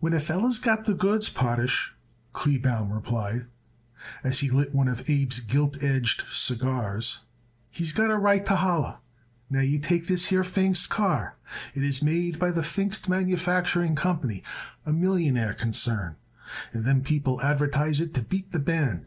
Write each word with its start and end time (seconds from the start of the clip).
"When 0.00 0.14
a 0.14 0.20
feller's 0.20 0.58
got 0.58 0.86
the 0.86 0.94
goods, 0.94 1.28
Potash," 1.28 1.92
Kleebaum 2.32 2.90
replied, 2.90 3.44
as 4.24 4.38
he 4.38 4.48
lit 4.48 4.74
one 4.74 4.88
of 4.88 5.00
Abe's 5.10 5.40
"gilt 5.40 5.84
edged" 5.84 6.24
cigars, 6.28 7.20
"he's 7.70 7.92
got 7.92 8.10
a 8.10 8.16
right 8.16 8.46
to 8.46 8.56
holler. 8.56 9.00
Now 9.50 9.60
you 9.60 9.78
take 9.78 10.06
this 10.06 10.24
here 10.24 10.44
Pfingst 10.44 10.88
car. 10.88 11.36
It 11.74 11.82
is 11.84 12.00
made 12.02 12.38
by 12.38 12.52
the 12.52 12.62
Pfingst 12.62 13.06
Manufacturing 13.06 13.96
Company, 13.96 14.42
a 14.86 14.94
millionaire 14.94 15.52
concern, 15.52 16.16
and 16.72 16.82
them 16.84 17.02
people 17.02 17.42
advertise 17.42 18.00
it 18.00 18.14
to 18.14 18.22
beat 18.22 18.52
the 18.52 18.58
band. 18.58 19.04